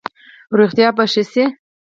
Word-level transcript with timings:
روغتیا 0.57 0.89
به 0.97 1.05
ښه 1.11 1.23
شي؟ 1.31 1.45